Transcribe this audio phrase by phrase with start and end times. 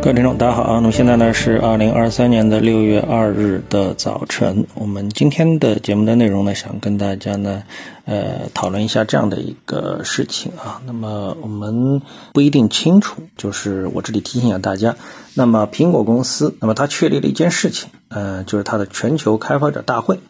[0.00, 0.74] 各位听众，大家好啊！
[0.76, 4.64] 那么现在呢是二零二三年的六月二日的早晨。
[4.74, 7.64] 我们今天的节目的内容呢，想跟大家呢，
[8.04, 10.80] 呃，讨论一下这样的一个事情啊。
[10.86, 12.00] 那么我们
[12.32, 14.94] 不一定清楚，就是我这里提醒一下大家。
[15.34, 20.20] 那么苹果公司，那么它确立了一件事情，呃，就是它的全球开发者大会。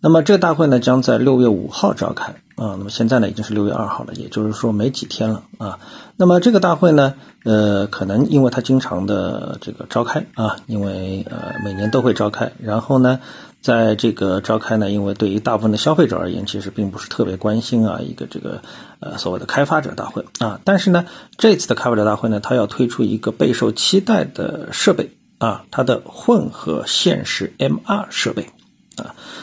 [0.00, 2.76] 那么这个大会呢，将在六月五号召开啊。
[2.76, 5.78] 那么现在呢，已经是六月二号了，也就是说没几天了啊。
[6.16, 7.14] 那么这个大会呢，
[7.44, 12.52] 呃，可能因为它经常的这个召开啊，因为呃每年都会召开。
[12.60, 13.20] 然后呢，
[13.62, 18.60] 在这个召开呢，因为对于大部分的消费者而言，其实并不是特别关心啊一个这个
[19.00, 20.60] 呃所谓的开发者大会啊。
[20.64, 28.50] 但是呢，这次的开发者大会呢，它要推出一个备受期待的设备啊，它的混合现实 MR 设备。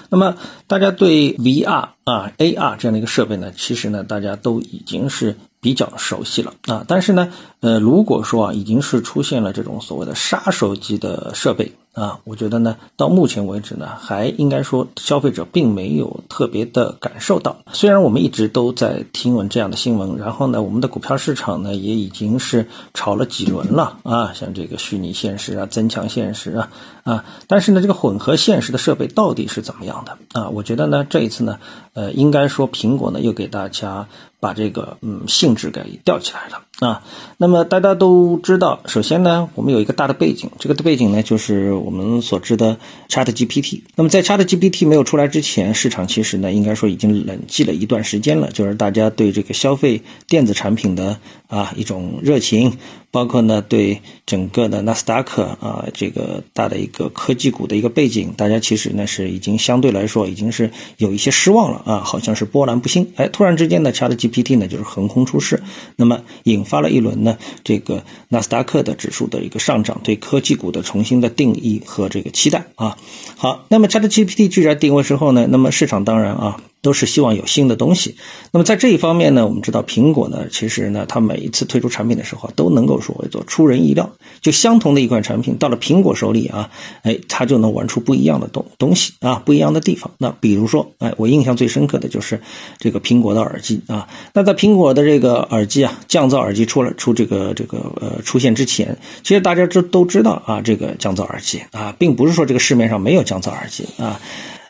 [0.10, 0.36] 那么
[0.68, 5.36] 大家对 VR 啊 AR 这样的一个设备呢，其实呢，大家都已经是。
[5.62, 17.56] 比较熟悉了啊，但是呢，呃，如果说啊，已经是出现了这种所谓的杀手级的设备啊，我觉得呢，到目前为止呢，还应该说消费者并没有特别的感受到。
[17.72, 26.70] 虽然我们一直都在听闻这样的新闻，然后呢，我们的股票市场呢，也已经是炒了几轮了啊，像这个虚拟现实啊、增强现实啊
[27.06, 30.50] 啊，但是呢，这个混合现实的设备到底是怎么样的啊？
[30.50, 31.60] 我觉得呢，这一次呢，
[31.94, 34.06] 呃，应该说苹果呢，又给大家。
[34.38, 37.04] 把这个嗯性质给吊起来了啊。
[37.38, 42.78] 那么大家都知道，首先呢，我们有一个大的背景，这个的背景呢，就是我们所知的
[43.10, 43.82] Chat GPT。
[43.96, 51.18] 那么在 Chat GPT 没有出来之前，市场其实呢，应该说已经冷寂了一段时间了，就是大家对这个消费电子产品的
[51.56, 52.78] 啊一种热情。
[53.12, 63.14] 包括呢，对整个的纳斯达克啊，这个大的一个科技股的一个背景，大家其实呢是已经相对来说已经是有一些失望了啊，好像是波澜不兴。
[63.16, 65.64] 哎，突然之间呢，ChatGPT 呢就是横空出世，
[65.96, 72.98] 那么引发了一轮呢这个纳斯达克的指数的一个上涨，对科技股的重新的定义和这个期待啊。
[73.38, 76.60] 好，那么 ChatGPT 居然定位之后呢，那么市场当然啊。
[76.86, 78.16] 都是希望有新的东西。
[78.52, 84.08] 那么在这一方面呢，我们知道苹果呢，其实呢，它每一次推出产品的时候，都能够说做出人意料。
[84.42, 86.70] 就相同的一款产品，到了苹果手里啊，
[87.02, 90.12] 哎，它就能玩出不一样的东东西啊，不一样的地方。
[90.20, 92.40] 那比如说，哎，我印象最深刻的就是
[92.78, 94.08] 这个苹果的耳机啊。
[94.34, 104.22] 那在苹果的这个耳机啊，降噪耳机出了出这个这个呃出现之前，其实大家都都知道啊，这个降噪耳机啊，并不是说这个市面上没有降噪耳机啊。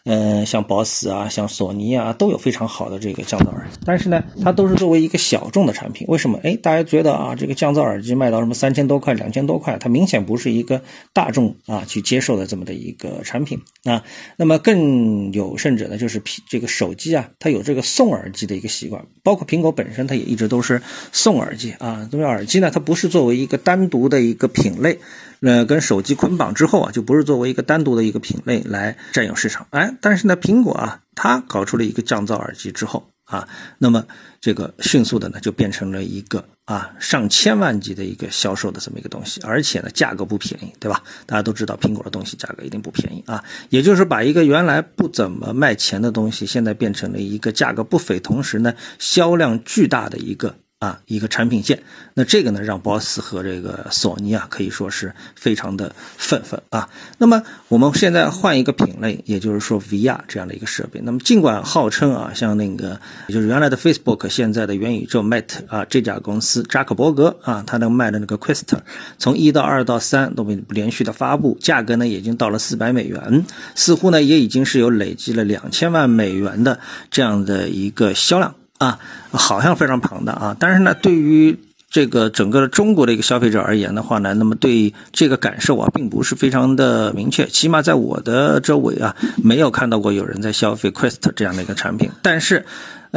[0.06, 6.06] 嗯，像保斯啊，像索尼啊，都有非常好的这个降噪耳机，但是呢，它都是作为一个小众的产品。
[6.08, 6.40] 为什么？
[6.44, 10.80] 哎，大家觉得啊，这个降噪耳机卖到什么三千多块、两千多块，它明显不是一个
[11.12, 14.04] 大众啊去接受的这么的一个产品啊。
[14.38, 20.80] 那么更有甚者呢，就是这个手机啊，它有这个送耳机的一个习惯，包括苹果本身，它也一直都是
[21.12, 22.08] 送耳机啊。
[22.12, 25.00] 那么耳机呢，它不是作为一个单独的一个品类。
[25.42, 29.68] 呃，跟手机捆绑之后啊，就不是作为一个单独的一个品类来占有市场。
[29.72, 33.48] 哎，但是呢，苹果啊，它搞出了一个降噪耳机之后啊，
[33.78, 34.06] 那么
[34.40, 41.04] 这个迅速的呢，就变成了一个啊上千万级的一个销售的这么一个东西，而且呢，价格不便宜，对吧？
[41.26, 50.56] 大家都知道苹果的东西价格一定不便宜啊，也就是把一个原来不怎么卖钱的东西，现在变成了一个价格不菲，同时呢，销量巨大的一个。
[50.86, 51.82] 啊，一个产品线，
[52.14, 56.88] 那这个呢，让 BOSS 和这个索尼啊，可以说是非常的愤愤啊。
[57.18, 61.02] 那么我们现在换一个品类，也就是说 VR 这样的一个设备。
[61.04, 68.78] 那么尽管号称啊，像那个就是原来的 Facebook，现在的元宇宙 Meta 啊，这家公司扎克伯格啊，他能卖的那个 Quest，
[69.18, 76.80] 从一到二到三都被连续的发布，价格呢已经到了四百美元，似乎呢也已经是有累积了两千万美元的
[77.10, 78.54] 这样的一个销量。
[78.86, 79.00] 啊，
[79.32, 81.58] 好像非常庞大啊，但是呢，对于
[81.90, 92.66] 这个整个的中国的一个消费者而言的话呢，那么对这个感受啊，并不是非常的明确，起码在我的周围啊，没有看到过有人在消费 Quest 这样的一个产品，但是。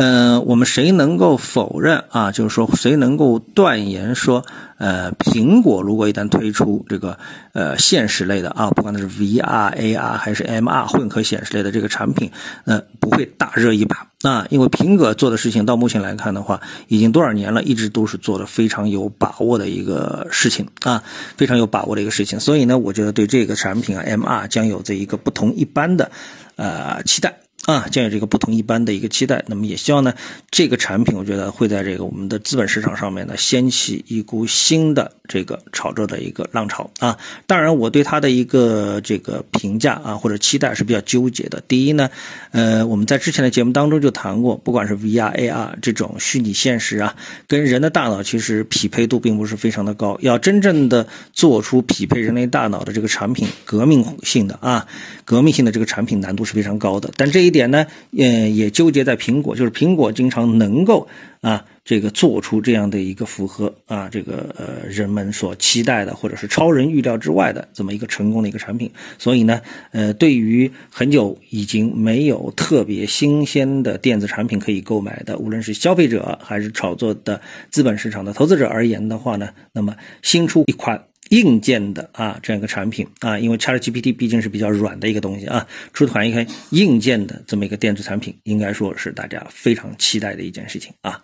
[0.00, 2.31] 嗯，我们谁能够否认啊？
[2.31, 4.44] 就是说，谁能够断言说，
[4.76, 7.19] 呃，苹果如果一旦推出这个
[7.52, 12.31] 呃现实类的啊，不管它是 VR、AR 还是 MR 混合显示类的这个产品，
[12.62, 14.46] 那不会大热一把啊？
[14.50, 21.02] 因为苹果做的事情到目前来看的话，已经多少年了，一直都是做的非常有把握的一个事情啊，
[21.37, 22.38] 非常有把握的一个事情。
[22.38, 26.08] 所以呢，我觉得对这个产品啊，MR 将有着一个不同一般的
[26.55, 27.37] 呃期待。
[27.69, 29.44] 啊，将有这个不同一般的一个期待。
[29.47, 30.15] 那么也希望呢，
[30.50, 37.19] 这个产品我觉得会在这个我们的资本市场上面呢，掀起一股新的这个炒作的一个浪潮啊。
[37.47, 41.62] 当然，我对它的一个这个评价啊或者期待是比较纠结的。
[41.69, 42.09] 第一呢，
[42.53, 47.14] 呃，我们在之前的节目当中就谈过，不管是 VR、AR 这种虚拟现实啊，
[47.47, 50.17] 跟人的大脑其实匹配度并不是非常的高。
[50.23, 54.87] 要真正的做出匹配人类大脑的这个产品，革命性的啊，
[55.26, 57.11] 革命性的这个产品难度是非常高的。
[57.14, 57.57] 但这一点。
[57.58, 61.08] 点呢，嗯，也纠结在苹果，就是苹果经常能够
[61.40, 68.88] 啊，这个做出这样的一个符合啊，这个呃人们所期待的，或者是超人预料之外的这么一个成功的一个产品。
[69.19, 69.60] 所以呢，
[69.90, 77.40] 呃，对于很久已经没有特别新鲜的电子产品可以购买的，无论是消费者还是炒作的
[77.70, 81.02] 资本市场的投资者而言的话呢，那么新出一款。
[81.30, 91.22] 硬件的啊，这样一个产品啊，因为 ChatGPT 毕竟是比较软的一个东西啊，出团一个硬件的这么一个电子产品，应该说是大家非常期待的一件事情啊。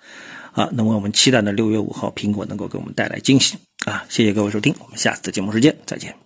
[0.52, 3.56] 好，那么我们期待呢六月五号，苹果能够给我们带来惊喜
[3.86, 4.04] 啊！
[4.08, 6.23] 谢谢各位收听，我们下次的节目时间再见。